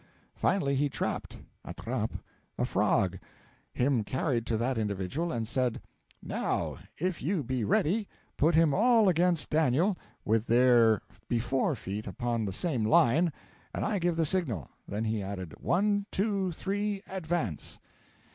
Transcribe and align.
Finally 0.33 0.73
he 0.73 0.89
trapped 0.89 1.37
(attrape) 1.63 2.13
a 2.57 2.65
frog, 2.65 3.19
him 3.71 4.03
carried 4.03 4.47
to 4.47 4.57
that 4.57 4.75
individual, 4.75 5.31
and 5.31 5.47
said: 5.47 5.79
'Now 6.23 6.79
if 6.97 7.21
you 7.21 7.43
be 7.43 7.63
ready, 7.63 8.07
put 8.35 8.55
him 8.55 8.73
all 8.73 9.07
against 9.09 9.51
Daniel, 9.51 9.95
with 10.25 10.47
their 10.47 11.03
before 11.29 11.75
feet 11.75 12.07
upon 12.07 12.45
the 12.45 12.51
same 12.51 12.83
line, 12.83 13.31
and 13.75 13.85
I 13.85 13.99
give 13.99 14.15
the 14.15 14.25
signal' 14.25 14.71
then 14.87 15.03
he 15.03 15.21
added: 15.21 15.53
'One, 15.59 16.07
two 16.09 16.51
three 16.51 17.03
advance!' 17.07 17.77